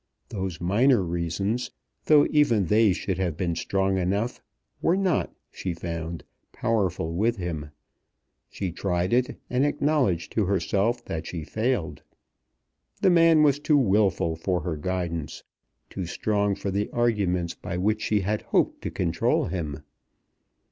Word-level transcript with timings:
Those 0.29 0.59
minor 0.59 1.03
reasons, 1.03 1.69
though 2.05 2.25
even 2.31 2.65
they 2.65 2.91
should 2.91 3.19
have 3.19 3.37
been 3.37 3.53
strong 3.55 3.99
enough, 3.99 4.41
were 4.81 4.97
not, 4.97 5.31
she 5.51 5.75
found, 5.75 6.23
powerful 6.51 7.13
with 7.13 7.37
him. 7.37 7.69
She 8.49 8.71
tried 8.71 9.13
it, 9.13 9.37
and 9.47 9.63
acknowledged 9.63 10.31
to 10.31 10.45
herself 10.45 11.05
that 11.05 11.27
she 11.27 11.43
failed. 11.43 12.01
The 13.01 13.11
man 13.11 13.43
was 13.43 13.59
too 13.59 13.77
wilful 13.77 14.35
for 14.35 14.61
her 14.61 14.75
guidance, 14.75 15.43
too 15.87 16.07
strong 16.07 16.55
for 16.55 16.71
the 16.71 16.89
arguments 16.89 17.53
by 17.53 17.77
which 17.77 18.01
she 18.01 18.21
had 18.21 18.41
hoped 18.41 18.81
to 18.81 18.89
control 18.89 19.45
him. 19.49 19.83